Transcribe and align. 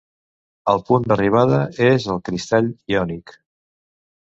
El 0.73 0.81
punt 0.87 1.05
d'arribada 1.11 1.61
és 1.91 2.11
el 2.17 2.21
cristall 2.31 2.75
iònic. 2.99 3.41